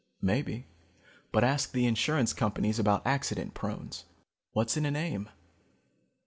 Maybe; 0.23 0.65
but 1.31 1.43
ask 1.43 1.73
the 1.73 1.85
insurance 1.85 2.33
companies 2.33 2.79
about 2.79 3.05
accident 3.05 3.53
prones. 3.53 4.05
What's 4.51 4.75
in 4.75 4.83
a 4.83 4.89
name? 4.89 5.29